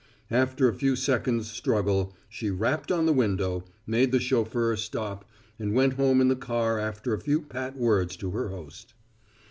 [0.31, 5.75] After a few seconds' struggle, she rapped on the window, made the chauffeur stop, and
[5.75, 8.95] went home in the car after a few pat words to her host.